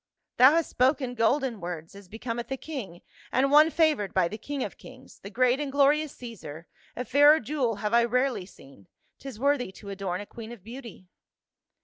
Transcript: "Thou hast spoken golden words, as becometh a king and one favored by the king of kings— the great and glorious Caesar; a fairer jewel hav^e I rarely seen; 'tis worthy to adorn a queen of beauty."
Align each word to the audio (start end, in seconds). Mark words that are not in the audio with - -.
"Thou 0.37 0.53
hast 0.55 0.71
spoken 0.71 1.13
golden 1.13 1.59
words, 1.61 1.93
as 1.93 2.07
becometh 2.07 2.49
a 2.51 2.57
king 2.57 3.03
and 3.31 3.51
one 3.51 3.69
favored 3.69 4.15
by 4.15 4.27
the 4.27 4.37
king 4.39 4.63
of 4.63 4.79
kings— 4.79 5.19
the 5.21 5.29
great 5.29 5.59
and 5.59 5.71
glorious 5.71 6.11
Caesar; 6.15 6.65
a 6.95 7.05
fairer 7.05 7.39
jewel 7.39 7.75
hav^e 7.77 7.93
I 7.93 8.05
rarely 8.05 8.47
seen; 8.47 8.87
'tis 9.19 9.39
worthy 9.39 9.71
to 9.73 9.91
adorn 9.91 10.19
a 10.19 10.25
queen 10.25 10.51
of 10.51 10.63
beauty." 10.63 11.05